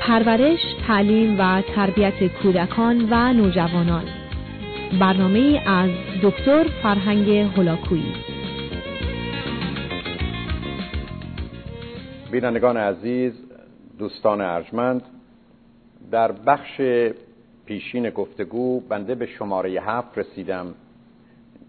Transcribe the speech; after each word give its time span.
پرورش، 0.00 0.60
تعلیم 0.86 1.40
و 1.40 1.62
تربیت 1.62 2.42
کودکان 2.42 3.08
و 3.10 3.32
نوجوانان. 3.32 4.04
برنامه 5.00 5.62
از 5.66 5.90
دکتر 6.22 6.64
فرهنگ 6.82 7.30
هلاکویی 7.30 8.14
بینندگان 12.30 12.76
عزیز 12.76 13.32
دوستان 13.98 14.40
ارجمند 14.40 15.02
در 16.10 16.32
بخش 16.32 16.80
پیشین 17.66 18.10
گفتگو 18.10 18.80
بنده 18.80 19.14
به 19.14 19.26
شماره 19.26 19.70
هفت 19.70 20.18
رسیدم 20.18 20.74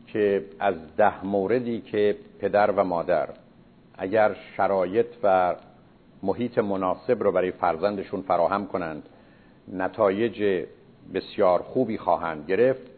که 0.07 0.45
از 0.59 0.75
ده 0.98 1.25
موردی 1.25 1.82
که 1.82 2.16
پدر 2.39 2.71
و 2.71 2.84
مادر 2.84 3.29
اگر 3.98 4.36
شرایط 4.57 5.07
و 5.23 5.55
محیط 6.23 6.57
مناسب 6.57 7.23
رو 7.23 7.31
برای 7.31 7.52
فرزندشون 7.52 8.21
فراهم 8.21 8.67
کنند. 8.67 9.03
نتایج 9.73 10.66
بسیار 11.13 11.62
خوبی 11.62 11.98
خواهند 11.98 12.45
گرفت. 12.48 12.91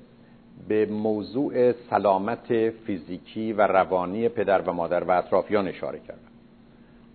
به 0.68 0.86
موضوع 0.86 1.72
سلامت 1.72 2.70
فیزیکی 2.70 3.54
و 3.54 3.62
روانی 3.62 4.30
پدر 4.30 4.62
و 4.62 4.73
مادر 4.73 5.04
و 5.04 5.12
اطرافیان 5.12 5.67
اشاره 5.67 6.00
کردم. 6.00 6.34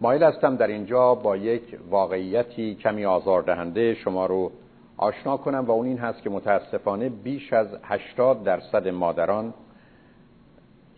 مایل 0.00 0.22
هستم 0.22 0.56
در 0.56 0.66
اینجا 0.66 1.14
با 1.14 1.36
یک 1.36 1.78
واقعیتی 1.90 2.74
کمی 2.74 3.04
آزاردهنده 3.06 3.94
شما 3.94 4.26
رو 4.26 4.52
آشنا 4.96 5.36
کنم 5.36 5.64
و 5.64 5.70
اون 5.70 5.86
این 5.86 5.98
هست 5.98 6.22
که 6.22 6.30
متاسفانه 6.30 7.08
بیش 7.08 7.52
از 7.52 7.66
80 7.82 8.44
درصد 8.44 8.88
مادران 8.88 9.54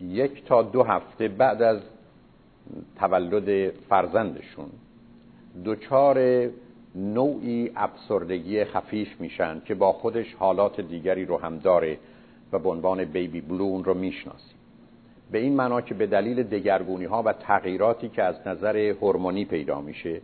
یک 0.01 0.45
تا 0.45 0.61
دو 0.61 0.83
هفته 0.83 1.27
بعد 1.27 1.61
از 1.61 1.79
تولد 2.99 3.69
فرزندشون 3.69 4.69
دچار 5.65 6.49
نوعی 6.95 7.71
افسردگی 7.75 8.65
خفیف 8.65 9.21
میشن 9.21 9.61
که 9.65 9.75
با 9.75 9.93
خودش 9.93 10.33
حالات 10.33 10.81
دیگری 10.81 11.25
رو 11.25 11.37
هم 11.37 11.57
داره 11.57 11.97
و 12.51 12.59
به 12.59 12.69
عنوان 12.69 13.05
بیبی 13.05 13.41
بلون 13.41 13.83
رو 13.83 13.93
می‌شناسیم. 13.93 14.57
به 15.31 15.39
این 15.39 15.55
معنا 15.55 15.81
که 15.81 15.93
به 15.93 16.07
دلیل 16.07 16.43
دگرگونی 16.43 17.05
ها 17.05 17.23
و 17.23 17.33
تغییراتی 17.33 18.09
که 18.09 18.23
از 18.23 18.35
نظر 18.47 18.77
هورمونی 18.77 19.45
پیدا 19.45 19.81
میشه 19.81 20.21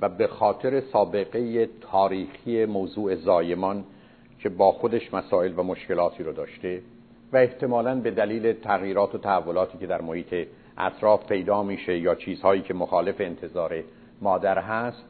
و 0.00 0.08
به 0.08 0.26
خاطر 0.26 0.80
سابقه 0.80 1.68
تاریخی 1.80 2.64
موضوع 2.64 3.14
زایمان 3.14 3.84
که 4.38 4.48
با 4.48 4.72
خودش 4.72 5.14
مسائل 5.14 5.52
و 5.56 5.62
مشکلاتی 5.62 6.22
رو 6.22 6.32
داشته 6.32 6.82
و 7.32 7.36
احتمالا 7.36 7.94
به 7.94 8.10
دلیل 8.10 8.52
تغییرات 8.52 9.14
و 9.14 9.18
تحولاتی 9.18 9.78
که 9.78 9.86
در 9.86 10.02
محیط 10.02 10.48
اطراف 10.78 11.26
پیدا 11.26 11.62
میشه 11.62 11.98
یا 11.98 12.14
چیزهایی 12.14 12.62
که 12.62 12.74
مخالف 12.74 13.20
انتظار 13.20 13.84
مادر 14.20 14.58
هست 14.58 15.04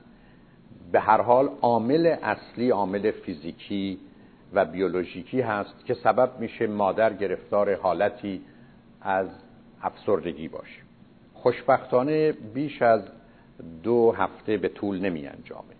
به 0.92 1.00
هر 1.00 1.20
حال 1.20 1.48
عامل 1.62 2.16
اصلی 2.22 2.70
عامل 2.70 3.10
فیزیکی 3.10 3.98
و 4.52 4.64
بیولوژیکی 4.64 5.40
هست 5.40 5.84
که 5.86 5.94
سبب 5.94 6.30
میشه 6.38 6.66
مادر 6.66 7.12
گرفتار 7.12 7.74
حالتی 7.74 8.40
از 9.00 9.28
افسردگی 9.82 10.48
باشه. 10.48 10.80
خوشبختانه 11.34 12.32
بیش 12.32 12.82
از 12.82 13.02
دو 13.82 14.12
هفته 14.12 14.56
به 14.56 14.68
طول 14.68 15.00
نمی 15.00 15.26
انجامه. 15.26 15.74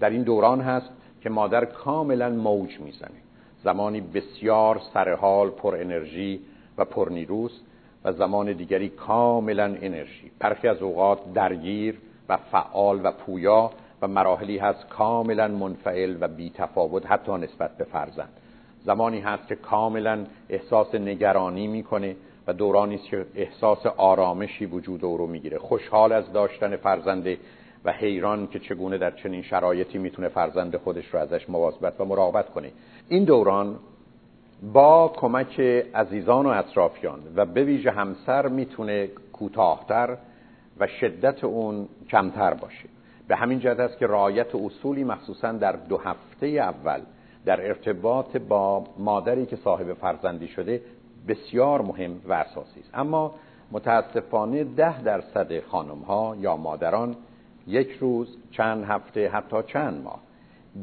در 0.00 0.10
این 0.10 0.22
دوران 0.22 0.60
هست 0.60 0.90
که 1.20 1.30
مادر 1.30 1.64
کاملا 1.64 2.30
موج 2.30 2.80
می‌زنه. 2.80 3.24
زمانی 3.64 4.00
بسیار 4.00 4.80
سرحال 4.94 5.50
پر 5.50 5.76
انرژی 5.76 6.40
و 6.78 6.84
پر 6.84 7.08
نیروست 7.10 7.60
و 8.04 8.12
زمان 8.12 8.52
دیگری 8.52 8.88
کاملا 8.88 9.64
انرژی. 9.64 10.30
برخی 10.38 10.68
از 10.68 10.82
اوقات 10.82 11.32
درگیر 11.32 11.98
و 12.28 12.36
فعال 12.36 13.00
و 13.06 13.10
پویا 13.10 13.70
و 14.02 14.08
مراحلی 14.08 14.58
هست 14.58 14.88
کاملا 14.88 15.48
منفعل 15.48 16.16
و 16.20 16.28
بی 16.28 16.50
تفاوت 16.50 17.06
حتی 17.06 17.32
نسبت 17.32 17.76
به 17.76 17.84
فرزند. 17.84 18.32
زمانی 18.84 19.20
هست 19.20 19.48
که 19.48 19.54
کاملا 19.54 20.26
احساس 20.48 20.94
نگرانی 20.94 21.66
می‌کنه 21.66 22.16
و 22.46 22.52
دورانی 22.52 22.94
است 22.94 23.04
که 23.04 23.26
احساس 23.34 23.86
آرامشی 23.86 24.66
وجود 24.66 25.04
او 25.04 25.16
رو 25.16 25.26
می‌گیره. 25.26 25.58
خوشحال 25.58 26.12
از 26.12 26.32
داشتن 26.32 26.76
فرزنده 26.76 27.38
و 27.84 27.92
حیران 27.92 28.46
که 28.46 28.58
چگونه 28.58 28.98
در 28.98 29.10
چنین 29.10 29.42
شرایطی 29.42 29.98
می‌تونه 29.98 30.28
فرزند 30.28 30.76
خودش 30.76 31.06
رو 31.06 31.20
ازش 31.20 31.50
مواظبت 31.50 32.00
و 32.00 32.04
مراقبت 32.04 32.50
کنه. 32.50 32.70
این 33.08 33.24
دوران 33.24 33.76
با 34.72 35.12
کمک 35.16 35.60
عزیزان 35.94 36.46
و 36.46 36.48
اطرافیان 36.48 37.20
و 37.36 37.46
به 37.46 37.64
ویژه 37.64 37.90
همسر 37.90 38.48
می‌تونه 38.48 39.06
کوتاهتر 39.32 40.16
و 40.80 40.86
شدت 40.86 41.44
اون 41.44 41.88
کمتر 42.08 42.54
باشه. 42.54 42.88
به 43.28 43.36
همین 43.36 43.58
جهت 43.58 43.80
است 43.80 43.98
که 43.98 44.06
رعایت 44.06 44.54
اصولی 44.54 45.04
مخصوصا 45.04 45.52
در 45.52 45.72
دو 45.72 45.98
هفته 45.98 46.46
اول 46.46 47.00
در 47.44 47.66
ارتباط 47.66 48.36
با 48.36 48.84
مادری 48.98 49.46
که 49.46 49.56
صاحب 49.56 49.92
فرزندی 49.92 50.48
شده 50.48 50.82
بسیار 51.28 51.82
مهم 51.82 52.20
و 52.28 52.32
اساسی 52.32 52.80
است. 52.80 52.90
اما 52.94 53.34
متاسفانه 53.72 54.64
ده 54.64 55.02
درصد 55.02 55.60
خانم 55.60 55.98
ها 55.98 56.36
یا 56.40 56.56
مادران 56.56 57.16
یک 57.66 57.90
روز 57.90 58.36
چند 58.50 58.84
هفته 58.84 59.28
حتی 59.28 59.56
چند 59.66 60.02
ماه 60.02 60.20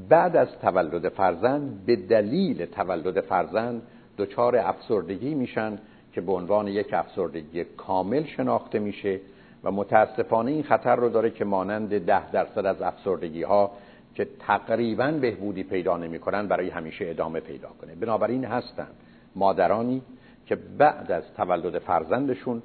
بعد 0.10 0.36
از 0.36 0.48
تولد 0.62 1.10
فرزند 1.10 1.86
به 1.86 1.96
دلیل 1.96 2.66
تولد 2.66 3.22
فرزند 3.22 3.82
دچار 4.18 4.58
افسردگی 4.58 5.36
میشن 5.36 5.80
که 6.14 6.22
به 6.22 6.32
عنوان 6.32 6.68
یک 6.68 6.94
افسردگی 6.94 7.64
کامل 7.64 8.24
شناخته 8.24 8.80
میشه 8.80 9.20
و 9.64 9.72
متاسفانه 9.72 10.52
این 10.52 10.64
خطر 10.64 10.96
رو 10.96 11.10
داره 11.10 11.30
که 11.30 11.46
مانند 11.46 12.06
ده 12.06 12.32
درصد 12.32 12.66
از 12.66 12.82
افسردگی 12.82 13.44
ها 13.44 13.72
که 14.16 14.28
تقریبا 14.40 15.12
بهبودی 15.12 15.64
پیدا 15.64 15.98
نمی‌کنن 15.98 16.48
برای 16.48 16.70
همیشه 16.70 17.10
ادامه 17.10 17.40
پیدا 17.40 17.70
کنه. 17.82 17.96
بنابراین 17.96 18.46
هستند 18.46 18.96
مادرانی 19.36 20.02
که 20.46 20.56
بعد 20.56 21.12
از 21.12 21.24
تولد 21.38 21.80
فرزندشون 21.80 22.62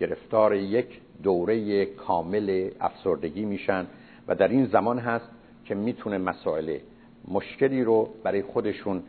گرفتار 0.00 0.54
یک 0.54 1.00
دوره 1.22 1.84
کامل 1.86 2.70
افسردگی 2.80 3.44
میشن 3.44 3.86
و 4.28 4.34
در 4.34 4.48
این 4.48 4.66
زمان 4.66 4.98
هست 4.98 5.30
که 5.64 5.74
می‌تونه 5.74 6.18
مسائل 6.18 6.78
مشکلی 7.28 7.84
رو 7.84 8.08
برای 8.24 8.42
خودشون 8.42 9.02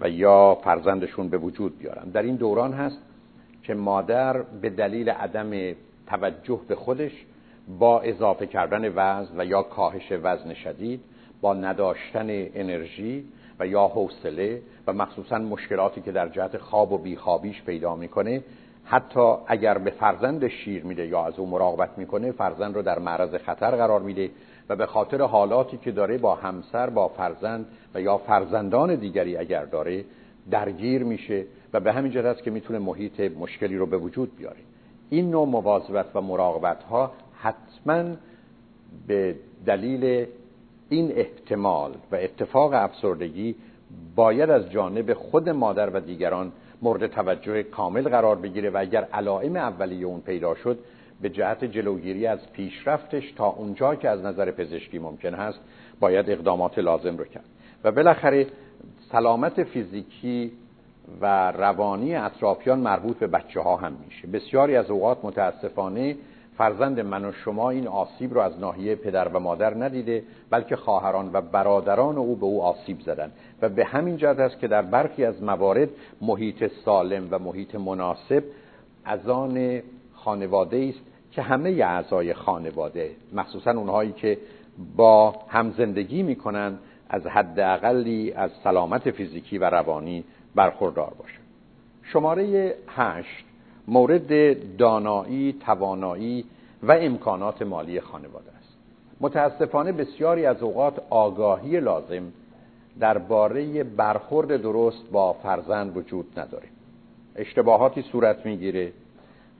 و 0.00 0.08
یا 0.08 0.58
فرزندشون 0.64 1.28
به 1.28 1.38
وجود 1.38 1.78
بیارن. 1.78 2.08
در 2.10 2.22
این 2.22 2.36
دوران 2.36 2.72
هست 2.72 2.98
که 3.62 3.74
مادر 3.74 4.42
به 4.42 4.70
دلیل 4.70 5.10
عدم 5.10 5.74
توجه 6.06 6.60
به 6.68 6.74
خودش 6.74 7.12
با 7.78 8.00
اضافه 8.00 8.46
کردن 8.46 8.92
وزن 8.94 9.40
و 9.40 9.44
یا 9.44 9.62
کاهش 9.62 10.12
وزن 10.22 10.54
شدید 10.54 11.00
با 11.40 11.54
نداشتن 11.54 12.26
انرژی 12.30 13.24
و 13.60 13.66
یا 13.66 13.86
حوصله 13.86 14.62
و 14.86 14.92
مخصوصا 14.92 15.38
مشکلاتی 15.38 16.00
که 16.00 16.12
در 16.12 16.28
جهت 16.28 16.58
خواب 16.58 16.92
و 16.92 16.98
بیخوابیش 16.98 17.62
پیدا 17.62 17.96
می‌کنه 17.96 18.42
حتی 18.84 19.34
اگر 19.46 19.78
به 19.78 19.90
فرزند 19.90 20.48
شیر 20.48 20.84
میده 20.84 21.06
یا 21.06 21.26
از 21.26 21.38
او 21.38 21.46
مراقبت 21.46 21.98
می‌کنه 21.98 22.32
فرزند 22.32 22.74
رو 22.74 22.82
در 22.82 22.98
معرض 22.98 23.34
خطر 23.34 23.70
قرار 23.70 24.00
میده 24.00 24.30
و 24.68 24.76
به 24.76 24.86
خاطر 24.86 25.22
حالاتی 25.22 25.76
که 25.76 25.92
داره 25.92 26.18
با 26.18 26.34
همسر 26.34 26.90
با 26.90 27.08
فرزند 27.08 27.66
و 27.94 28.00
یا 28.00 28.18
فرزندان 28.18 28.94
دیگری 28.94 29.36
اگر 29.36 29.64
داره 29.64 30.04
درگیر 30.50 31.04
میشه 31.04 31.44
و 31.72 31.80
به 31.80 31.92
همین 31.92 32.12
جهت 32.12 32.24
است 32.24 32.42
که 32.42 32.50
می‌تونه 32.50 32.78
محیط 32.78 33.20
مشکلی 33.20 33.76
رو 33.76 33.86
به 33.86 33.96
وجود 33.96 34.36
بیاره. 34.36 34.56
این 35.14 35.30
نوع 35.30 35.48
مواظبت 35.48 36.06
و 36.14 36.20
مراقبت 36.20 36.82
ها 36.82 37.12
حتما 37.34 38.04
به 39.06 39.34
دلیل 39.66 40.26
این 40.88 41.12
احتمال 41.12 41.94
و 42.12 42.16
اتفاق 42.16 42.72
افسردگی 42.74 43.54
باید 44.14 44.50
از 44.50 44.70
جانب 44.70 45.14
خود 45.14 45.48
مادر 45.48 45.90
و 45.90 46.00
دیگران 46.00 46.52
مورد 46.82 47.06
توجه 47.06 47.62
کامل 47.62 48.02
قرار 48.02 48.36
بگیره 48.36 48.70
و 48.70 48.76
اگر 48.80 49.04
علائم 49.12 49.56
اولیه 49.56 50.06
اون 50.06 50.20
پیدا 50.20 50.54
شد 50.54 50.78
به 51.20 51.30
جهت 51.30 51.64
جلوگیری 51.64 52.26
از 52.26 52.52
پیشرفتش 52.52 53.32
تا 53.32 53.46
اونجا 53.46 53.94
که 53.94 54.08
از 54.08 54.22
نظر 54.24 54.50
پزشکی 54.50 54.98
ممکن 54.98 55.34
هست 55.34 55.60
باید 56.00 56.30
اقدامات 56.30 56.78
لازم 56.78 57.16
رو 57.16 57.24
کرد. 57.24 57.44
و 57.84 57.92
بالاخره 57.92 58.46
سلامت 59.12 59.64
فیزیکی 59.64 60.52
و 61.20 61.52
روانی 61.52 62.14
اطرافیان 62.14 62.78
مربوط 62.78 63.16
به 63.16 63.26
بچه 63.26 63.60
ها 63.60 63.76
هم 63.76 63.96
میشه. 64.04 64.26
بسیاری 64.28 64.76
از 64.76 64.90
اوقات 64.90 65.24
متاسفانه 65.24 66.16
فرزند 66.58 67.00
من 67.00 67.24
و 67.24 67.32
شما 67.32 67.70
این 67.70 67.88
آسیب 67.88 68.34
رو 68.34 68.40
از 68.40 68.58
ناحیه 68.60 68.94
پدر 68.94 69.28
و 69.28 69.40
مادر 69.40 69.74
ندیده 69.84 70.22
بلکه 70.50 70.76
خواهران 70.76 71.30
و 71.32 71.40
برادران 71.40 72.18
او 72.18 72.36
به 72.36 72.46
او 72.46 72.62
آسیب 72.62 73.00
زدن. 73.00 73.32
و 73.62 73.68
به 73.68 73.84
همین 73.84 74.16
جهت 74.16 74.38
است 74.38 74.58
که 74.58 74.68
در 74.68 74.82
برخی 74.82 75.24
از 75.24 75.42
موارد 75.42 75.88
محیط 76.20 76.70
سالم 76.84 77.28
و 77.30 77.38
محیط 77.38 77.74
مناسب 77.74 78.44
از 79.04 79.28
آن 79.28 79.82
خانواده 80.14 80.86
است 80.88 81.04
که 81.32 81.42
همه 81.42 81.70
اعضای 81.70 82.34
خانواده 82.34 83.10
مخصوصا 83.32 83.70
اونهایی 83.70 84.12
که 84.12 84.38
با 84.96 85.34
هم 85.48 85.70
زندگی 85.78 86.22
می‌کنن 86.22 86.78
از 87.08 87.26
حد 87.26 87.60
اقلی 87.60 88.32
از 88.32 88.50
سلامت 88.64 89.10
فیزیکی 89.10 89.58
و 89.58 89.64
روانی 89.64 90.24
برخوردار 90.54 91.14
باشن 91.18 91.40
شماره 92.02 92.74
هشت 92.88 93.44
مورد 93.88 94.76
دانایی، 94.76 95.52
توانایی 95.52 96.44
و 96.82 96.92
امکانات 96.92 97.62
مالی 97.62 98.00
خانواده 98.00 98.50
است. 98.58 98.76
متاسفانه 99.20 99.92
بسیاری 99.92 100.46
از 100.46 100.62
اوقات 100.62 101.02
آگاهی 101.10 101.80
لازم 101.80 102.22
درباره 103.00 103.84
برخورد 103.84 104.62
درست 104.62 105.10
با 105.12 105.32
فرزند 105.32 105.96
وجود 105.96 106.40
نداره. 106.40 106.68
اشتباهاتی 107.36 108.02
صورت 108.02 108.46
می‌گیره 108.46 108.92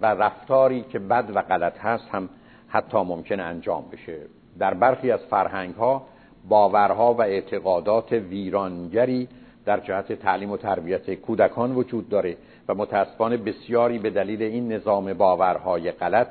و 0.00 0.06
رفتاری 0.06 0.82
که 0.82 0.98
بد 0.98 1.30
و 1.34 1.42
غلط 1.42 1.78
هست 1.78 2.08
هم 2.12 2.28
حتی 2.68 2.98
ممکن 2.98 3.40
انجام 3.40 3.84
بشه. 3.92 4.18
در 4.58 4.74
برخی 4.74 5.10
از 5.10 5.20
فرهنگ 5.20 5.74
ها 5.74 6.06
باورها 6.48 7.14
و 7.14 7.22
اعتقادات 7.22 8.12
ویرانگری 8.12 9.28
در 9.66 9.80
جهت 9.80 10.12
تعلیم 10.12 10.50
و 10.50 10.56
تربیت 10.56 11.14
کودکان 11.14 11.74
وجود 11.74 12.08
داره 12.08 12.36
و 12.68 12.74
متاسفانه 12.74 13.36
بسیاری 13.36 13.98
به 13.98 14.10
دلیل 14.10 14.42
این 14.42 14.72
نظام 14.72 15.12
باورهای 15.12 15.90
غلط 15.92 16.28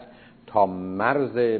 تا 0.47 0.65
مرز 0.65 1.59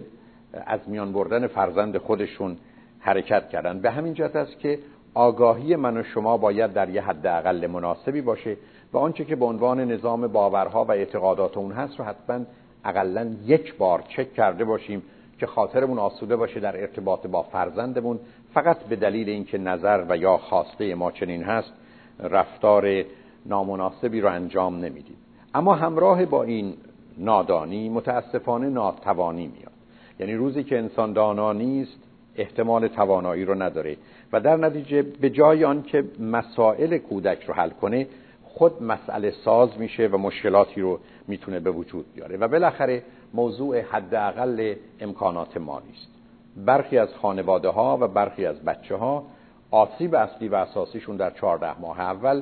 از 0.54 0.80
میان 0.88 1.14
بردن 1.14 1.48
فرزند 1.48 1.98
خودشون 1.98 2.58
حرکت 3.00 3.50
کردن. 3.50 3.80
به 3.80 3.92
همین 3.92 4.14
جهت 4.14 4.36
است 4.36 4.60
که 4.60 4.80
آگاهی 5.14 5.75
من 5.75 5.98
و 5.98 6.04
شما 6.04 6.38
باید 6.38 6.74
در 6.74 6.90
یه 6.90 7.02
حد 7.02 7.28
اقل 7.28 7.68
مناسبی 7.68 8.22
باشه 8.22 8.58
و 8.94 8.98
آنچه 8.98 9.26
که 9.26 9.36
به 9.36 9.46
عنوان 9.46 9.92
نظام 9.92 10.28
باورها 10.28 10.86
و 10.86 10.92
اعتقادات 10.92 11.58
اون 11.58 11.72
هست 11.72 12.00
رو 12.00 12.06
حتما 12.06 12.46
اقلا 12.86 13.36
یک 13.46 13.78
بار 13.78 14.04
چک 14.10 14.34
کرده 14.34 14.66
باشیم 14.66 15.04
که 15.40 15.46
خاطرمون 15.46 16.00
آسوده 16.00 16.36
باشه 16.36 16.60
در 16.60 16.81
ارتباط 16.81 17.28
با 17.28 17.44
فرزندمون 17.44 18.19
فقط 18.54 18.78
به 18.84 18.96
دلیل 18.96 19.30
اینکه 19.30 19.58
نظر 19.58 20.06
و 20.10 20.18
یا 20.18 20.38
خواسته 20.38 20.96
ما 20.96 21.12
چنین 21.12 21.44
هست 21.44 21.74
رفتار 22.20 23.04
نامناسبی 23.46 24.22
رو 24.22 24.30
انجام 24.30 24.76
نمیدیم. 24.76 25.18
اما 25.54 25.76
همراه 25.76 26.26
با 26.26 26.44
این 26.44 26.74
نادانی 27.18 27.90
متاسفانه 27.90 28.70
ناتوانی 28.70 29.48
میاد. 29.48 29.72
یعنی 30.20 30.34
روزی 30.34 30.64
که 30.64 30.78
انسان 30.78 31.14
دانا 31.14 31.54
نیست 31.54 32.00
احتمال 32.36 32.88
توانایی 32.88 33.46
رو 33.46 33.62
نداره 33.62 33.98
و 34.34 34.40
در 34.40 34.58
نتیجه 34.58 35.02
به 35.02 35.30
جای 35.30 35.66
آن 35.66 35.84
که 35.84 36.04
مسائل 36.20 36.98
کودک 36.98 37.44
رو 37.44 37.54
حل 37.54 37.70
کنه 37.70 38.08
خود 38.44 38.84
مسئله 38.84 39.32
ساز 39.32 39.70
میشه 39.78 40.08
و 40.08 40.18
مشکلاتی 40.18 40.82
رو 40.82 41.00
می‌تونه 41.28 41.60
به 41.60 41.72
وجود 41.72 42.06
بیاره. 42.16 42.38
و 42.38 42.48
بالاخره 42.48 43.04
موضوع 43.34 43.82
حداقل 43.82 44.76
امکانات 45.00 45.58
مالی 45.58 45.90
است 45.94 46.12
برخی 46.58 46.98
از 46.98 47.10
خانواده 47.22 47.70
ها 47.70 47.98
و 48.02 48.08
برخی 48.08 48.46
از 48.46 48.60
بچه 48.60 48.96
ها 48.96 49.24
آسیب 49.72 50.16
اصلی 50.16 50.48
و 50.48 50.56
اساسیشون 50.56 51.16
در 51.18 51.30
چهارده 51.30 51.80
ماه 51.80 52.00
اول 52.00 52.42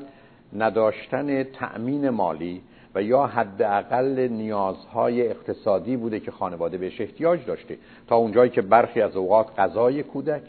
نداشتن 0.53 1.43
تأمین 1.43 2.09
مالی 2.09 2.61
و 2.95 3.03
یا 3.03 3.25
حداقل 3.25 4.27
نیازهای 4.31 5.27
اقتصادی 5.27 5.97
بوده 5.97 6.19
که 6.19 6.31
خانواده 6.31 6.77
بهش 6.77 7.01
احتیاج 7.01 7.45
داشته 7.45 7.77
تا 8.07 8.15
اونجایی 8.15 8.51
که 8.51 8.61
برخی 8.61 9.01
از 9.01 9.15
اوقات 9.15 9.59
غذای 9.59 10.03
کودک 10.03 10.43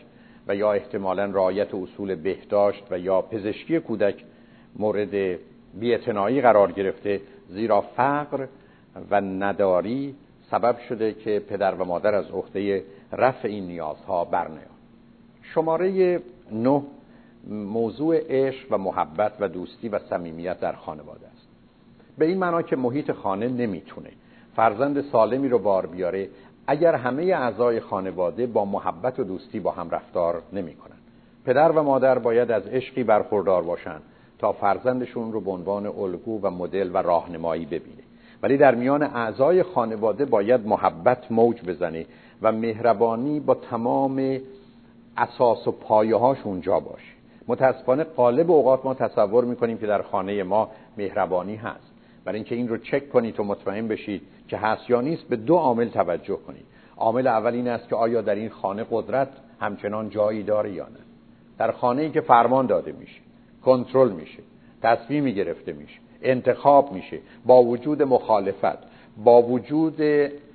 و 0.48 0.56
یا 0.56 0.72
احتمالا 0.72 1.24
رعایت 1.24 1.74
اصول 1.74 2.14
بهداشت 2.14 2.84
و 2.90 2.98
یا 2.98 3.22
پزشکی 3.22 3.80
کودک 3.80 4.24
مورد 4.76 5.38
بیعتنائی 5.74 6.40
قرار 6.40 6.72
گرفته 6.72 7.20
زیرا 7.48 7.80
فقر 7.80 8.46
و 9.10 9.20
نداری 9.20 10.14
سبب 10.52 10.78
شده 10.88 11.12
که 11.12 11.42
پدر 11.48 11.74
و 11.74 11.84
مادر 11.84 12.14
از 12.14 12.30
عهده 12.30 12.84
رفع 13.12 13.48
این 13.48 13.66
نیازها 13.66 14.24
برنیان. 14.24 14.62
شماره 15.42 16.20
نه 16.52 16.82
موضوع 17.48 18.20
عشق 18.28 18.66
و 18.70 18.78
محبت 18.78 19.32
و 19.40 19.48
دوستی 19.48 19.88
و 19.88 19.98
صمیمیت 19.98 20.60
در 20.60 20.72
خانواده 20.72 21.26
است. 21.26 21.48
به 22.18 22.26
این 22.26 22.38
معنا 22.38 22.62
که 22.62 22.76
محیط 22.76 23.12
خانه 23.12 23.48
نمی‌تونه 23.48 24.10
فرزند 24.56 25.04
سالمی 25.12 25.48
رو 25.48 25.58
بار 25.58 25.86
بیاره 25.86 26.28
اگر 26.66 26.94
همه 26.94 27.22
اعضای 27.22 27.80
خانواده 27.80 28.46
با 28.46 28.64
محبت 28.64 29.20
و 29.20 29.24
دوستی 29.24 29.60
با 29.60 29.70
هم 29.70 29.90
رفتار 29.90 30.42
نمی‌کنن 30.52 30.96
پدر 31.44 31.72
و 31.72 31.82
مادر 31.82 32.18
باید 32.18 32.50
از 32.50 32.66
عشقی 32.66 33.04
برخوردار 33.04 33.62
باشن 33.62 33.98
تا 34.38 34.52
فرزندشون 34.52 35.32
رو 35.32 35.40
به 35.40 35.50
عنوان 35.50 35.86
الگو 35.86 36.40
و 36.42 36.50
مدل 36.50 36.90
و 36.94 36.96
راهنمایی 36.96 37.66
ببینه. 37.66 38.02
ولی 38.42 38.56
در 38.56 38.74
میان 38.74 39.02
اعضای 39.02 39.62
خانواده 39.62 40.24
باید 40.24 40.66
محبت 40.66 41.32
موج 41.32 41.62
بزنه 41.62 42.06
و 42.42 42.52
مهربانی 42.52 43.40
با 43.40 43.54
تمام 43.54 44.38
اساس 45.16 45.68
و 45.68 45.72
پایه 45.72 46.16
هاش 46.16 46.38
اونجا 46.44 46.80
باشه 46.80 47.12
متاسفانه 47.48 48.04
قالب 48.04 48.50
اوقات 48.50 48.84
ما 48.84 48.94
تصور 48.94 49.44
می‌کنیم 49.44 49.78
که 49.78 49.86
در 49.86 50.02
خانه 50.02 50.42
ما 50.42 50.70
مهربانی 50.98 51.56
هست. 51.56 51.92
برای 52.24 52.36
اینکه 52.36 52.54
این 52.54 52.68
رو 52.68 52.76
چک 52.76 53.10
کنید 53.10 53.40
و 53.40 53.44
مطمئن 53.44 53.88
بشید 53.88 54.22
که 54.48 54.56
هست 54.56 54.90
یا 54.90 55.00
نیست 55.00 55.22
به 55.28 55.36
دو 55.36 55.56
عامل 55.56 55.88
توجه 55.88 56.36
کنید. 56.36 56.64
عامل 56.96 57.26
اول 57.26 57.54
این 57.54 57.68
است 57.68 57.88
که 57.88 57.96
آیا 57.96 58.22
در 58.22 58.34
این 58.34 58.48
خانه 58.48 58.86
قدرت 58.90 59.28
همچنان 59.60 60.10
جایی 60.10 60.42
داره 60.42 60.72
یا 60.72 60.84
نه. 60.84 61.00
در 61.58 61.72
خانه 61.72 62.02
ای 62.02 62.10
که 62.10 62.20
فرمان 62.20 62.66
داده 62.66 62.92
میشه 62.92 63.20
کنترل 63.64 64.12
میشه 64.12 64.42
تصمیمی 64.82 65.34
گرفته 65.34 65.72
میشه. 65.72 65.98
انتخاب 66.24 66.92
میشه 66.92 67.18
با 67.46 67.62
وجود 67.62 68.02
مخالفت 68.02 68.78
با 69.24 69.42
وجود 69.42 70.02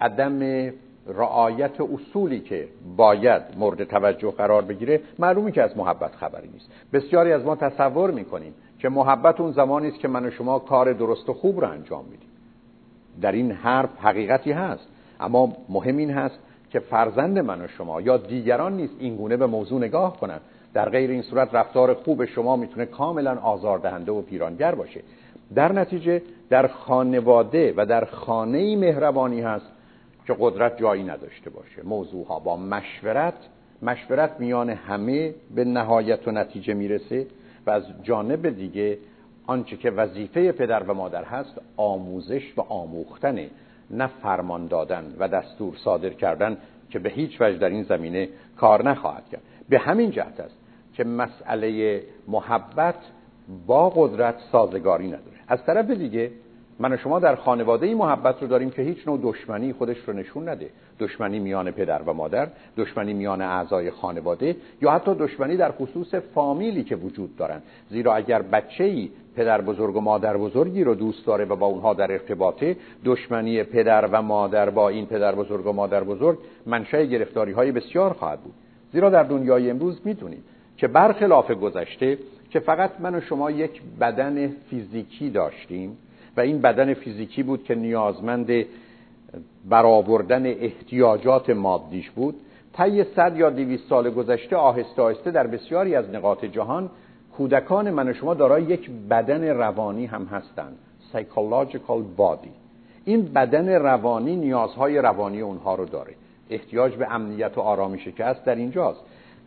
عدم 0.01 0.71
رعایت 1.07 1.81
اصولی 1.81 2.39
که 2.39 2.67
باید 2.97 3.41
مورد 3.57 3.83
توجه 3.83 4.31
قرار 4.31 4.61
بگیره 4.61 5.01
معلومی 5.19 5.51
که 5.51 5.63
از 5.63 5.77
محبت 5.77 6.15
خبری 6.15 6.49
نیست. 6.53 6.69
بسیاری 6.93 7.31
از 7.31 7.45
ما 7.45 7.55
تصور 7.55 8.11
می‌کنیم 8.11 8.53
که 8.79 8.89
محبت 8.89 9.39
اون 9.39 9.51
زمانی 9.51 9.87
است 9.87 9.99
که 9.99 10.07
من 10.07 10.25
و 10.25 10.31
شما 10.31 10.59
کار 10.59 10.93
درست 10.93 11.29
و 11.29 11.33
خوب 11.33 11.59
رو 11.59 11.69
انجام 11.69 12.05
میدیم. 12.05 12.29
در 13.21 13.31
این 13.31 13.51
حرف 13.51 13.89
حقیقتی 13.99 14.51
هست 14.51 14.87
اما 15.19 15.57
مهم 15.69 15.97
این 15.97 16.11
هست 16.11 16.39
که 16.69 16.79
فرزند 16.79 17.39
من 17.39 17.61
و 17.61 17.67
شما 17.67 18.01
یا 18.01 18.17
دیگران 18.17 18.77
نیست 18.77 18.93
اینگونه 18.99 19.37
به 19.37 19.45
موضوع 19.45 19.79
نگاه 19.79 20.19
کنند. 20.19 20.41
در 20.73 20.89
غیر 20.89 21.09
این 21.09 21.21
صورت 21.21 21.55
رفتار 21.55 21.93
خوب 21.93 22.25
شما 22.25 22.55
می‌تونه 22.55 22.85
کاملا 22.85 23.39
آزاردهنده 23.39 24.11
و 24.11 24.21
پیرانگر 24.21 24.75
باشه. 24.75 25.01
در 25.55 25.71
نتیجه 25.71 26.21
در 26.49 26.67
خانواده 26.67 27.73
و 27.77 27.85
در 27.85 28.05
خانه 28.05 28.75
مهربانی 28.75 29.41
هست 29.41 29.71
که 30.27 30.35
قدرت 30.39 30.77
جایی 30.77 31.03
نداشته 31.03 31.49
باشه. 31.49 31.83
موضوع 31.83 32.27
ها 32.27 32.39
با 32.39 32.57
مشورت 32.57 33.33
مشورت 33.81 34.31
میان 34.39 34.69
همه 34.69 35.33
به 35.55 35.65
نهایت 35.65 36.27
و 36.27 36.31
نتیجه 36.31 36.73
می‌رسه 36.73 37.27
و 37.65 37.69
از 37.69 37.83
جانب 38.03 38.49
دیگه 38.49 38.97
آنچه 39.47 39.77
که 39.77 39.91
وظیفه 39.91 40.51
پدر 40.51 40.83
و 40.83 40.93
مادر 40.93 41.23
هست 41.23 41.61
آموزش 41.77 42.53
و 42.57 42.61
آموختن 42.61 43.39
نه 43.91 44.07
فرمان 44.07 44.67
دادن 44.67 45.15
و 45.19 45.27
دستور 45.27 45.75
صادر 45.75 46.09
کردن 46.09 46.57
که 46.89 46.99
به 46.99 47.09
هیچ 47.09 47.41
وجه 47.41 47.57
در 47.57 47.69
این 47.69 47.83
زمینه 47.83 48.29
کار 48.57 48.89
نخواهد 48.89 49.29
کرد. 49.31 49.41
به 49.69 49.79
همین 49.79 50.11
جهت 50.11 50.39
است 50.39 50.57
که 50.93 51.03
مسئله 51.03 52.01
محبت 52.27 52.95
با 53.67 53.89
قدرت 53.89 54.35
سازگاری 54.51 55.07
نداره. 55.07 55.36
از 55.47 55.65
طرف 55.65 55.89
دیگه 55.89 56.31
من 56.79 56.93
و 56.93 56.97
شما 56.97 57.19
در 57.19 57.35
خانواده 57.35 57.85
این 57.85 57.97
محبت 57.97 58.41
رو 58.41 58.47
داریم 58.47 58.69
که 58.69 58.81
هیچ 58.81 59.07
نوع 59.07 59.19
دشمنی 59.23 59.73
خودش 59.73 59.97
رو 60.07 60.13
نشون 60.13 60.49
نده. 60.49 60.69
دشمنی 60.99 61.39
میان 61.39 61.71
پدر 61.71 62.01
و 62.01 62.13
مادر 62.13 62.47
دشمنی 62.77 63.13
میان 63.13 63.41
اعضای 63.41 63.91
خانواده 63.91 64.55
یا 64.81 64.91
حتی 64.91 65.15
دشمنی 65.15 65.57
در 65.57 65.71
خصوص 65.71 66.15
فامیلی 66.15 66.83
که 66.83 66.95
وجود 66.95 67.35
دارن. 67.35 67.61
زیرا 67.89 68.15
اگر 68.15 68.41
بچه 68.41 68.83
ای 68.83 69.09
پدر 69.35 69.61
بزرگ 69.61 69.95
و 69.95 70.01
مادر 70.01 70.37
بزرگی 70.37 70.83
رو 70.83 70.95
دوست 70.95 71.25
داره 71.25 71.45
و 71.45 71.55
با 71.55 71.65
اونها 71.65 71.93
در 71.93 72.11
ارتباطه 72.11 72.75
دشمنی 73.05 73.63
پدر 73.63 74.09
و 74.11 74.21
مادر 74.21 74.69
با 74.69 74.89
این 74.89 75.05
پدر 75.05 75.35
بزرگ 75.35 75.67
و 75.67 75.71
مادر 75.71 76.03
بزرگ 76.03 76.37
منشأ 76.65 77.03
گرفتاری 77.03 77.51
های 77.51 77.71
بسیار 77.71 78.13
خواهد 78.13 78.39
بود. 78.39 78.53
زیرا 78.91 79.09
در 79.09 79.23
دنیای 79.23 79.69
امروز 79.69 80.01
می‌تونیم 80.05 80.43
که 80.77 80.87
برخلاف 80.87 81.51
گذشته 81.51 82.17
که 82.49 82.59
فقط 82.59 82.91
من 82.99 83.15
و 83.15 83.21
شما 83.21 83.51
یک 83.51 83.81
بدن 83.99 84.47
فیزیکی 84.47 85.29
داشتیم 85.29 85.97
و 86.37 86.41
این 86.41 86.61
بدن 86.61 86.93
فیزیکی 86.93 87.43
بود 87.43 87.63
که 87.63 87.75
نیازمند 87.75 88.65
برآوردن 89.69 90.45
احتیاجات 90.45 91.49
مادیش 91.49 92.09
بود. 92.09 92.35
طی 92.73 93.03
صد 93.03 93.37
یا 93.37 93.49
دویست 93.49 93.89
سال 93.89 94.09
گذشته 94.09 94.55
آهسته 94.55 95.01
آهسته 95.01 95.31
در 95.31 95.47
بسیاری 95.47 95.95
از 95.95 96.09
نقاط 96.09 96.45
جهان 96.45 96.89
کودکان 97.37 97.91
من 97.91 98.09
و 98.09 98.13
شما 98.13 98.33
دارای 98.33 98.63
یک 98.63 98.89
بدن 99.09 99.43
روانی 99.43 100.05
هم 100.05 100.25
هستند. 100.25 100.77
Psychological 101.13 102.19
body. 102.19 102.49
این 103.05 103.21
بدن 103.21 103.69
روانی 103.69 104.35
نیازهای 104.35 104.97
روانی 104.97 105.41
اونها 105.41 105.75
رو 105.75 105.85
داره. 105.85 106.13
احتیاج 106.49 106.95
به 106.95 107.13
امنیت 107.13 107.57
و 107.57 107.61
آرامش 107.61 108.07
که 108.07 108.25
هست 108.25 108.45
در 108.45 108.55
اینجاست. 108.55 108.99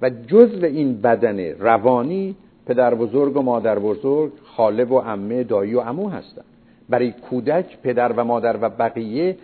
و 0.02 0.10
جزء 0.10 0.66
این 0.66 1.00
بدن 1.00 1.40
روانی 1.40 2.36
پدر 2.70 2.94
بزرگ 2.94 3.36
و 3.36 3.42
مادر 3.42 3.78
بزرگ 3.78 4.32
خاله 4.44 4.84
و 4.84 4.98
عمه 4.98 5.44
دایی 5.44 5.74
و 5.74 5.80
عمو 5.80 6.08
هستند 6.08 6.44
برای 6.88 7.12
کودک 7.12 7.78
پدر 7.82 8.12
و 8.12 8.24
مادر 8.24 8.56
و 8.60 8.68
بقیه 8.68 9.36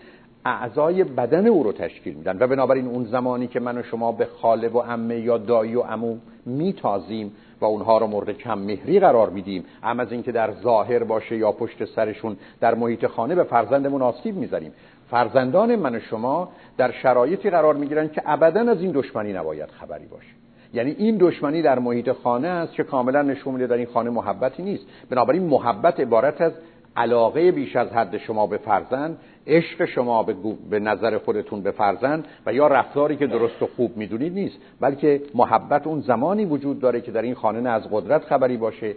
اعضای 0.44 1.04
بدن 1.04 1.46
او 1.46 1.62
رو 1.62 1.72
تشکیل 1.72 2.14
میدن 2.14 2.36
و 2.40 2.46
بنابراین 2.46 2.86
اون 2.86 3.04
زمانی 3.04 3.46
که 3.46 3.60
من 3.60 3.78
و 3.78 3.82
شما 3.82 4.12
به 4.12 4.24
خاله 4.24 4.68
و 4.68 4.78
عمه 4.78 5.20
یا 5.20 5.38
دایی 5.38 5.74
و 5.74 5.80
عمو 5.80 6.16
میتازیم 6.46 7.32
و 7.60 7.64
اونها 7.64 7.98
رو 7.98 8.06
مورد 8.06 8.30
کم 8.30 8.58
مهری 8.58 9.00
قرار 9.00 9.30
میدیم 9.30 9.64
اما 9.82 10.02
از 10.02 10.12
اینکه 10.12 10.32
در 10.32 10.52
ظاهر 10.62 11.04
باشه 11.04 11.36
یا 11.36 11.52
پشت 11.52 11.84
سرشون 11.84 12.36
در 12.60 12.74
محیط 12.74 13.06
خانه 13.06 13.34
به 13.34 13.44
فرزندمون 13.44 14.02
آسیب 14.02 14.36
می‌زنیم. 14.36 14.72
فرزندان 15.10 15.76
من 15.76 15.94
و 15.94 16.00
شما 16.00 16.48
در 16.76 16.92
شرایطی 16.92 17.50
قرار 17.50 17.74
می‌گیرن 17.74 18.08
که 18.08 18.22
ابدا 18.26 18.70
از 18.70 18.80
این 18.80 18.90
دشمنی 18.90 19.32
نباید 19.32 19.68
خبری 19.68 20.06
باشه. 20.06 20.45
یعنی 20.76 20.94
این 20.98 21.16
دشمنی 21.20 21.62
در 21.62 21.78
محیط 21.78 22.12
خانه 22.12 22.48
است 22.48 22.72
که 22.72 22.82
کاملا 22.82 23.22
نشون 23.22 23.54
میده 23.54 23.66
در 23.66 23.76
این 23.76 23.86
خانه 23.86 24.10
محبتی 24.10 24.62
نیست. 24.62 24.84
بنابراین 25.10 25.42
محبت 25.42 26.00
عبارت 26.00 26.40
از 26.40 26.52
علاقه 26.96 27.52
بیش 27.52 27.76
از 27.76 27.88
حد 27.88 28.18
شما 28.18 28.46
به 28.46 28.56
فرزند 28.56 29.18
عشق 29.46 29.84
شما 29.84 30.22
به 30.70 30.78
نظر 30.80 31.18
خودتون 31.18 31.62
به 31.62 31.70
فرزند 31.70 32.24
و 32.46 32.52
یا 32.52 32.66
رفتاری 32.66 33.16
که 33.16 33.26
درست 33.26 33.62
و 33.62 33.68
خوب 33.76 33.96
می‌دونید 33.96 34.34
نیست 34.34 34.56
بلکه 34.80 35.22
محبت 35.34 35.86
اون 35.86 36.00
زمانی 36.00 36.44
وجود 36.44 36.80
داره 36.80 37.00
که 37.00 37.10
در 37.10 37.22
این 37.22 37.34
خانه 37.34 37.60
نه 37.60 37.70
از 37.70 37.82
قدرت 37.90 38.24
خبری 38.24 38.56
باشه 38.56 38.94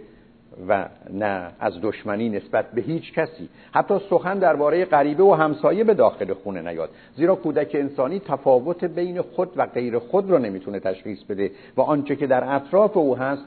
و 0.68 0.88
نه 1.12 1.50
از 1.60 1.72
دشمنی 1.82 2.28
نسبت 2.28 2.72
به 2.72 2.80
هیچ 2.80 3.12
کسی. 3.14 3.48
حتی 3.72 3.98
سخن 4.10 4.38
درباره 4.38 4.84
غریبه 4.84 5.24
و 5.24 5.32
همسایه 5.32 5.84
به 5.84 5.94
داخل 5.94 6.34
خونه 6.34 6.62
نیاد. 6.62 6.90
زیرا 7.16 7.34
کودک 7.34 7.70
انسانی 7.74 8.20
تفاوت 8.20 8.84
بین 8.84 9.22
خود 9.22 9.48
و 9.56 9.66
غیر 9.66 9.98
خود 9.98 10.30
را 10.30 10.38
نمی‌تونه 10.38 10.80
تشخیص 10.80 11.22
بده 11.22 11.50
و 11.76 11.80
آنچه 11.80 12.16
که 12.16 12.26
در 12.26 12.54
اطراف 12.56 12.96
او 12.96 13.16
هست 13.16 13.44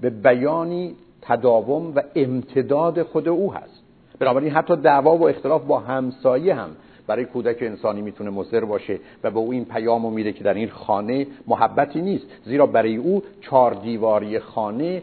به 0.00 0.10
بیانی 0.10 0.96
تداوم 1.22 1.92
و 1.94 2.02
امتداد 2.14 3.02
خود 3.02 3.28
او 3.28 3.54
هست. 3.54 3.82
بنابراین 4.18 4.52
حتی 4.52 4.76
دعوا 4.76 5.16
و 5.16 5.28
اختلاف 5.28 5.62
با 5.62 5.78
همسایه 5.78 6.54
هم 6.54 6.70
برای 7.06 7.24
کودک 7.24 7.56
انسانی 7.60 8.02
می‌تونه 8.02 8.30
مضر 8.30 8.64
باشه 8.64 8.98
و 9.24 9.30
به 9.30 9.38
او 9.38 9.52
این 9.52 9.64
پیامو 9.64 10.10
میده 10.10 10.32
که 10.32 10.44
در 10.44 10.54
این 10.54 10.68
خانه 10.68 11.26
محبتی 11.46 12.02
نیست. 12.02 12.26
زیرا 12.44 12.66
برای 12.66 12.96
او 12.96 13.22
چهار 13.40 13.74
دیواری 13.74 14.38
خانه 14.38 15.02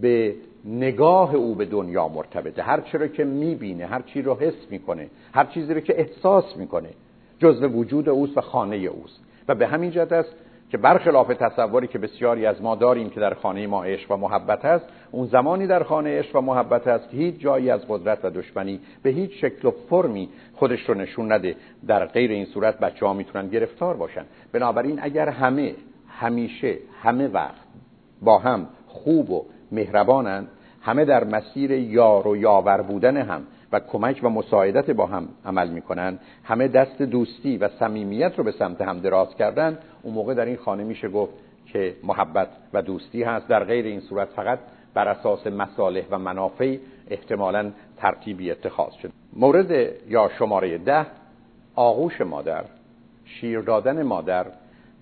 به 0.00 0.34
نگاه 0.64 1.34
او 1.34 1.54
به 1.54 1.64
دنیا 1.64 2.08
مرتبطه. 2.08 2.62
هر 2.62 2.80
چی 2.80 2.98
رو 2.98 3.06
که 3.06 3.24
می‌بینه 3.24 3.86
هر 3.86 4.02
چی 4.02 4.22
رو 4.22 4.34
حس 4.34 4.70
می‌کنه 4.70 5.08
هر 5.34 5.44
چیزی 5.44 5.74
رو 5.74 5.80
که 5.80 6.00
احساس 6.00 6.56
می‌کنه 6.56 6.88
جزء 7.38 7.68
وجود 7.68 8.08
اوست 8.08 8.38
و 8.38 8.40
خانه 8.40 8.76
اوست. 8.76 9.20
و 9.48 9.54
به 9.54 9.66
همین 9.66 9.90
جهت 9.90 10.12
است 10.12 10.34
که 10.70 10.78
برخلاف 10.78 11.28
تصوری 11.28 11.86
که 11.86 11.98
بسیاری 11.98 12.46
از 12.46 12.62
ما 12.62 12.74
داریم 12.74 13.10
که 13.10 13.20
در 13.20 13.34
خانه 13.34 13.66
ما 13.66 13.84
عشق 13.84 14.10
و 14.10 14.16
محبت 14.16 14.64
است 14.64 14.84
اون 15.10 15.26
زمانی 15.26 15.66
در 15.66 15.82
خانه 15.82 16.18
عشق 16.18 16.36
و 16.36 16.40
محبت 16.40 16.86
است 16.86 17.10
که 17.10 17.16
هیچ 17.16 17.38
جایی 17.38 17.70
از 17.70 17.80
قدرت 17.88 18.24
و 18.24 18.30
دشمنی 18.30 18.80
به 19.02 19.10
هیچ 19.10 19.30
شکل 19.40 19.68
و 19.68 19.70
فرمی 19.90 20.28
خودش 20.54 20.88
رو 20.88 20.94
نشون 20.94 21.32
نده. 21.32 21.56
در 21.86 22.06
غیر 22.06 22.30
این 22.30 22.44
صورت 22.44 22.78
بچه 22.78 23.06
ها 23.06 23.12
می‌تونن 23.12 23.48
گرفتار 23.48 23.96
باشن. 23.96 24.24
بنابراین 24.52 24.98
اگر 25.02 25.28
همه 25.28 25.74
همیشه 26.08 26.78
همه 27.02 27.28
وقت 27.28 27.68
با 28.22 28.38
هم 28.38 28.66
خوب 28.86 29.30
و 29.30 29.44
مهربانند 29.72 30.48
همه 30.82 31.04
در 31.04 31.24
مسیر 31.24 31.70
یار 31.70 32.28
و 32.28 32.36
یاور 32.36 32.82
بودن 32.82 33.16
هم 33.16 33.42
و 33.72 33.80
کمک 33.80 34.20
و 34.22 34.28
مساعدت 34.28 34.90
با 34.90 35.06
هم 35.06 35.28
عمل 35.44 35.68
می‌کنن 35.68 36.18
همه 36.44 36.68
دست 36.68 37.02
دوستی 37.02 37.56
و 37.56 37.68
صمیمیت 37.68 38.32
رو 38.38 38.44
به 38.44 38.52
سمت 38.52 38.80
هم 38.80 38.98
دراز 38.98 39.34
کردن 39.34 39.78
اون 40.02 40.14
موقع 40.14 40.34
در 40.34 40.44
این 40.44 40.56
خانه 40.56 40.84
میشه 40.84 41.08
گفت 41.08 41.32
که 41.72 41.94
محبت 42.04 42.48
و 42.72 42.82
دوستی 42.82 43.22
هست. 43.22 43.48
در 43.48 43.64
غیر 43.64 43.84
این 43.84 44.00
صورت 44.00 44.28
فقط 44.28 44.58
بر 44.94 45.08
اساس 45.08 45.46
مصالح 45.46 46.02
و 46.10 46.18
منافع 46.18 46.76
احتمالا 47.10 47.70
ترتیبی 47.96 48.50
اتخاذ 48.50 48.92
شد 48.92 49.10
مورد 49.32 49.70
یا 50.08 50.30
شماره 50.38 50.78
ده 50.78 51.06
آغوش 51.74 52.20
مادر 52.20 52.64
شیر 53.24 53.60
دادن 53.60 54.02
مادر. 54.02 54.46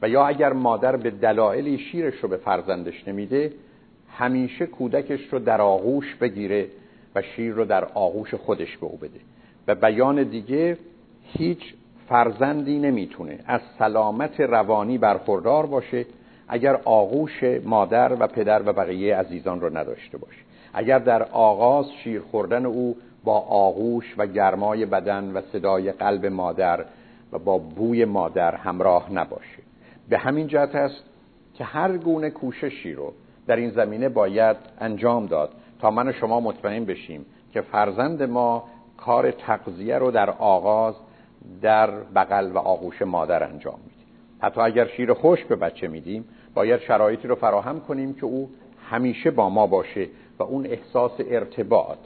و 0.03 0.09
یا 0.09 0.27
اگر 0.27 0.53
مادر 0.53 0.97
به 0.97 1.11
دلایلی 1.11 1.79
شیرش 1.79 2.15
رو 2.15 2.29
به 2.29 2.37
فرزندش 2.37 3.09
نمیده 3.09 3.53
همیشه 4.19 4.67
کودکش 4.67 5.21
رو 5.31 5.39
در 5.39 5.61
آغوش 5.61 6.15
بگیره 6.15 6.67
و 7.15 7.23
شیر 7.23 7.53
رو 7.53 7.65
در 7.65 7.85
آغوش 7.85 8.35
خودش 8.35 8.77
به 8.77 8.87
او 8.87 8.97
بده. 8.97 9.21
و 9.69 9.75
بیان 9.75 10.23
دیگه 10.23 10.79
هیچ 11.23 11.75
فرزندی 12.09 12.79
نمی‌تونه 12.79 13.39
از 13.47 13.61
سلامت 13.79 14.41
روانی 14.41 14.99
برخوردار 14.99 15.67
باشه 15.67 16.07
اگر 16.49 16.81
آغوش 16.85 17.43
مادر 17.65 18.17
و 18.21 18.27
پدر 18.27 18.63
و 18.69 18.73
بقیه 18.73 19.17
عزیزان 19.17 19.61
رو 19.61 19.79
نداشته 19.79 20.19
باشه. 20.19 20.41
اگر 20.75 20.99
در 20.99 21.23
آغاز 21.23 21.87
شیر 22.05 22.21
خوردن 22.21 22.67
او 22.67 22.97
با 23.25 23.39
آغوش 23.39 24.15
و 24.19 24.27
گرمای 24.27 24.87
بدن 24.87 25.33
و 25.33 25.41
صدای 25.53 25.93
قلب 25.93 26.27
مادر 26.27 26.85
و 27.33 27.39
با 27.39 27.59
بوی 27.59 28.05
مادر 28.05 28.55
همراه 28.55 29.13
نباشه. 29.13 29.63
به 30.09 30.19
همین 30.19 30.47
جهت 30.47 30.75
است 30.75 31.03
که 31.55 31.65
هر 31.65 31.97
گونه 31.97 32.31
کوششی 32.31 32.93
رو 32.93 33.13
در 33.47 33.57
این 33.57 33.71
زمینه 33.71 34.09
باید 34.09 34.57
انجام 34.81 35.27
داد 35.27 35.53
تا 35.81 35.91
من 35.91 36.09
و 36.09 36.13
شما 36.13 36.41
مطمئن 36.41 36.85
بشیم 36.85 37.27
که 37.53 37.61
فرزند 37.61 38.23
ما 38.23 38.65
کار 38.97 39.31
تقضیه 39.31 39.99
رو 39.99 40.11
در 40.11 40.31
آغاز 40.31 40.95
در 41.63 41.91
بغل 41.91 42.53
و 42.53 42.59
آغوش 42.59 43.03
مادر 43.03 43.45
انجام 43.45 43.79
میده. 43.85 43.97
حتی 44.41 44.61
اگر 44.61 44.87
شیر 44.87 45.13
خوش 45.13 45.45
به 45.45 45.57
بچه 45.57 45.89
میدیم 45.89 46.25
باید 46.55 46.81
شرایطی 46.81 47.29
رو 47.29 47.35
فراهم 47.35 47.81
کنیم 47.81 48.15
که 48.15 48.25
او 48.25 48.51
همیشه 48.91 49.31
با 49.31 49.49
ما 49.49 49.67
باشه 49.67 50.09
و 50.39 50.43
اون 50.43 50.67
احساس 50.67 51.13
ارتباط 51.19 51.99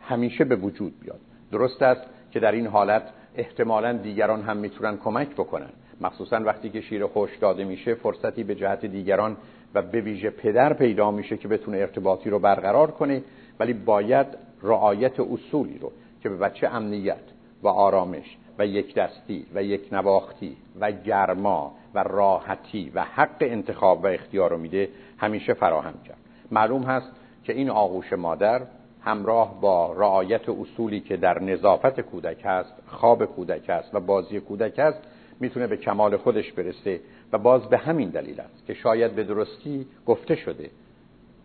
همیشه 0.00 0.44
به 0.44 0.56
وجود 0.56 1.00
بیاد. 1.00 1.20
درست 1.52 1.82
است 1.82 2.02
که 2.30 2.40
در 2.40 2.52
این 2.52 2.66
حالت 2.66 3.02
احتمالا 3.36 3.92
دیگران 3.92 4.42
هم 4.42 4.56
می‌تونن 4.56 4.96
کمک 4.96 5.28
بکنن. 5.28 5.70
مخصوصا 6.00 6.40
وقتی 6.44 6.70
که 6.70 6.80
شیر 6.80 7.06
خوش 7.06 7.36
داده 7.36 7.64
میشه 7.64 7.94
فرصتی 7.94 8.44
به 8.44 8.54
جهت 8.54 8.86
دیگران 8.86 9.36
و 9.74 9.82
به 9.82 10.00
ویژه 10.00 10.30
پدر 10.30 10.72
پیدا 10.72 11.10
میشه 11.10 11.36
که 11.36 11.48
بتونه 11.48 11.78
ارتباطی 11.78 12.30
رو 12.30 12.38
برقرار 12.38 12.90
کنه 12.90 13.22
ولی 13.60 13.72
باید 13.72 14.26
رعایت 14.62 15.20
اصولی 15.20 15.78
رو 15.78 15.92
که 16.22 16.28
به 16.28 16.36
بچه 16.36 16.68
امنیت 16.68 17.22
و 17.62 17.68
آرامش 17.68 18.36
و 18.58 18.66
یک 18.66 18.94
دستی 18.94 19.46
و 19.54 19.62
یک 19.62 19.88
نواختی 19.92 20.56
و 20.80 20.92
گرما 20.92 21.74
و 21.94 22.02
راحتی 22.02 22.92
و 22.94 23.04
حق 23.04 23.36
انتخاب 23.40 24.04
و 24.04 24.06
اختیار 24.06 24.50
رو 24.50 24.58
میده 24.58 24.88
همیشه 25.18 25.54
فراهم 25.54 25.94
کرد. 26.08 26.18
معلوم 26.50 26.82
هست 26.82 27.12
که 27.44 27.52
این 27.52 27.70
آغوش 27.70 28.12
مادر 28.12 28.62
همراه 29.00 29.60
با 29.60 29.92
رعایت 29.92 30.48
اصولی 30.48 31.00
که 31.00 31.16
در 31.16 31.42
نظافت 31.42 32.00
کودک 32.00 32.42
هست 32.44 32.74
خواب 32.86 33.24
کودک 33.24 33.70
است 33.70 33.94
و 33.94 34.00
بازی 34.00 34.40
کودک 34.40 34.78
است 34.78 35.02
می‌تونه 35.42 35.66
به 35.66 35.76
کمال 35.76 36.16
خودش 36.16 36.52
برسه 36.52 37.00
و 37.32 37.38
باز 37.38 37.62
به 37.62 37.78
همین 37.78 38.08
دلیل 38.08 38.40
است 38.40 38.66
که 38.66 38.74
شاید 38.74 39.14
به 39.14 39.24
درستی 39.24 39.86
گفته 40.06 40.36
شده 40.36 40.70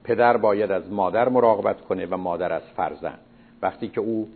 پدر 0.04 0.38
باید 0.38 0.72
از 0.72 0.92
مادر 0.92 1.30
مراقبت 1.30 1.82
کنه 1.82 2.06
و 2.06 2.18
مادر 2.18 2.54
از 2.54 2.62
فرزند. 2.76 3.20
وقتی 3.62 3.88
که 3.88 4.02
او 4.02 4.30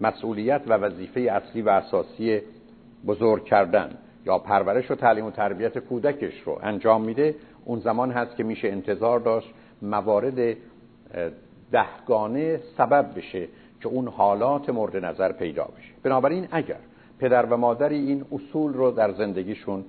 مسئولیت 0.00 0.62
و 0.66 0.72
وظیفه 0.72 1.20
اصلی 1.20 1.62
و 1.62 1.68
اساسی 1.68 2.40
بزرگ 3.06 3.44
کردن 3.44 3.90
یا 4.26 4.38
پرورش 4.38 4.90
و 4.90 4.94
تعلیم 4.94 5.24
و 5.24 5.30
تربیت 5.30 5.78
کودکش 5.78 6.40
رو 6.40 6.58
انجام 6.62 7.04
میده 7.04 7.34
اون 7.64 7.78
زمان 7.78 8.10
هست 8.10 8.36
که 8.36 8.44
میشه 8.44 8.68
انتظار 8.68 9.20
داشت 9.20 9.50
موارد 9.82 10.56
دهگانه 11.72 12.60
سبب 12.76 13.16
بشه 13.16 13.48
که 13.80 13.88
اون 13.88 14.08
حالات 14.08 14.70
مورد 14.70 14.96
نظر 15.04 15.32
پیدا 15.32 15.64
بشه. 15.64 15.92
بنابراین 16.02 16.48
اگر 16.50 16.78
پدر 17.18 17.46
و 17.46 17.56
مادری 17.56 17.96
این 17.96 18.24
اصول 18.32 18.72
رو 18.72 18.90
در 18.90 19.12
زندگیشون 19.12 19.84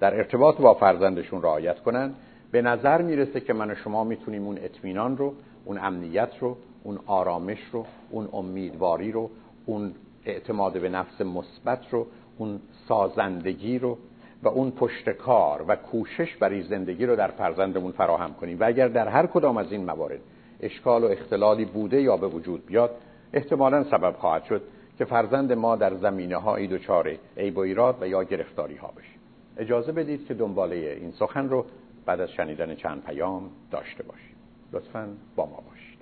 در 0.00 0.14
ارتباط 0.14 0.60
با 0.60 0.74
فرزندشون 0.74 1.42
رعایت 1.42 1.80
کنن. 1.80 2.14
به 2.50 2.62
نظر 2.62 3.02
می‌رسه 3.02 3.40
که 3.40 3.52
من 3.52 3.70
و 3.70 3.74
شما 3.74 4.04
می‌تونیم 4.04 4.46
اون 4.46 4.58
اطمینان 4.58 5.16
رو 5.16 5.34
اون 5.64 5.78
امنیت 5.78 6.30
رو 6.40 6.56
اون 6.82 6.98
آرامش 7.06 7.58
رو 7.72 7.86
اون 8.10 8.28
امیدواری 8.32 9.12
رو 9.12 9.30
اون 9.66 9.94
اعتماد 10.26 10.80
به 10.80 10.88
نفس 10.88 11.20
مثبت 11.20 11.80
رو 11.90 12.06
اون 12.38 12.60
سازندگی 12.88 13.78
رو 13.78 13.98
و 14.42 14.48
اون 14.48 14.70
پشتکار 14.70 15.64
و 15.68 15.76
کوشش 15.76 16.36
برای 16.36 16.62
زندگی 16.62 17.06
رو 17.06 17.16
در 17.16 17.28
فرزندمون 17.28 17.92
فراهم 17.92 18.34
کنیم. 18.34 18.60
و 18.60 18.64
اگر 18.64 18.88
در 18.88 19.08
هر 19.08 19.26
کدام 19.26 19.56
از 19.56 19.72
این 19.72 19.84
موارد 19.84 20.20
اشکال 20.60 21.04
و 21.04 21.06
اختلالی 21.06 21.64
بوده 21.64 22.02
یا 22.02 22.16
به 22.16 22.26
وجود 22.26 22.66
بیاد 22.66 22.90
احتمالا 23.32 23.84
سبب 23.84 24.12
خواهد 24.18 24.44
شد. 24.44 24.62
که 24.98 25.04
فرزند 25.04 25.52
ما 25.52 25.76
در 25.76 25.94
زمینه 25.94 26.36
های 26.36 26.66
دچار 26.66 27.18
عیب 27.36 27.56
و 27.56 27.60
ایراد 27.60 28.02
و 28.02 28.08
یا 28.08 28.22
گرفتاری 28.24 28.76
ها 28.76 28.88
بشه 28.88 29.14
اجازه 29.56 29.92
بدید 29.92 30.26
که 30.26 30.34
دنباله 30.34 30.98
این 31.00 31.10
سخن 31.10 31.48
رو 31.48 31.66
بعد 32.06 32.20
از 32.20 32.30
شنیدن 32.30 32.74
چند 32.74 33.04
پیام 33.04 33.50
داشته 33.70 34.02
باشید 34.02 34.36
لطفا 34.72 35.08
با 35.36 35.46
ما 35.46 35.62
باشید. 35.70 35.93